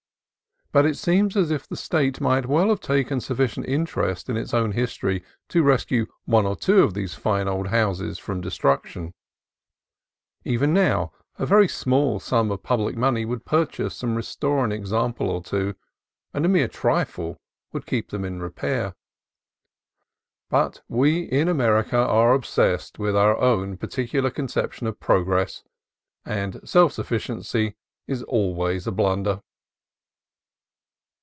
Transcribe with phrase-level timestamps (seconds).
[0.73, 4.53] But it seems as if the State might well have taken sufficient interest in its
[4.53, 9.13] own history to rescue one or two of these fine old houses from de struction.
[10.45, 14.01] Even now, a very small sum of public LAS PENASQUITAS VALLEY 47 money would purchase
[14.01, 15.75] and restore an example or two,
[16.33, 17.41] and a mere trifle
[17.73, 18.95] would keep them in repair.
[20.49, 25.63] But we in America are obsessed with our particu lar conception of Progress;
[26.23, 27.75] and self sufficiency
[28.07, 29.41] is always a blunder.